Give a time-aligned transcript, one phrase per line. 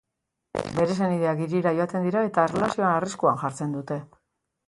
[0.77, 3.99] Bere senideak hirira joaten dira eta erlazioa arriskuan jartzen dute.